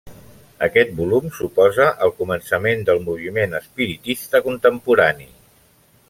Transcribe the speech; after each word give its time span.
Aquest 0.67 0.93
volum 0.99 1.27
suposa 1.39 1.85
el 2.07 2.13
començament 2.21 2.81
del 2.87 3.03
moviment 3.09 3.53
espiritista 3.61 4.41
contemporani. 4.51 5.29